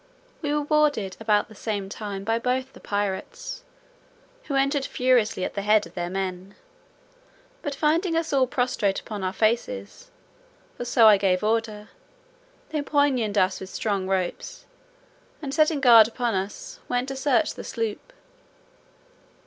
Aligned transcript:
We 0.41 0.51
were 0.51 0.65
boarded 0.65 1.15
about 1.19 1.47
the 1.47 1.53
same 1.53 1.87
time 1.87 2.23
by 2.23 2.39
both 2.39 2.73
the 2.73 2.79
pirates, 2.79 3.63
who 4.45 4.55
entered 4.55 4.83
furiously 4.83 5.43
at 5.45 5.53
the 5.53 5.61
head 5.61 5.85
of 5.85 5.93
their 5.93 6.09
men; 6.09 6.55
but 7.61 7.75
finding 7.75 8.15
us 8.17 8.33
all 8.33 8.47
prostrate 8.47 8.99
upon 8.99 9.23
our 9.23 9.31
faces 9.31 10.09
(for 10.75 10.85
so 10.85 11.07
I 11.07 11.17
gave 11.17 11.43
order), 11.43 11.89
they 12.69 12.81
pinioned 12.81 13.37
us 13.37 13.59
with 13.59 13.69
strong 13.69 14.07
ropes, 14.07 14.65
and 15.39 15.53
setting 15.53 15.79
guard 15.79 16.07
upon 16.07 16.33
us, 16.33 16.79
went 16.89 17.07
to 17.09 17.15
search 17.15 17.53
the 17.53 17.63
sloop. 17.63 18.11